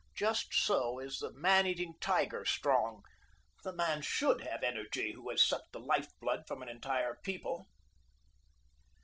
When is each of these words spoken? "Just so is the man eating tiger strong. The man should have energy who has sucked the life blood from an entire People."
"Just 0.15 0.55
so 0.55 0.97
is 0.97 1.19
the 1.19 1.31
man 1.31 1.67
eating 1.67 1.93
tiger 2.01 2.43
strong. 2.43 3.03
The 3.63 3.71
man 3.71 4.01
should 4.01 4.41
have 4.41 4.63
energy 4.63 5.11
who 5.11 5.29
has 5.29 5.45
sucked 5.45 5.73
the 5.73 5.79
life 5.79 6.07
blood 6.19 6.45
from 6.47 6.63
an 6.63 6.69
entire 6.69 7.19
People." 7.23 7.67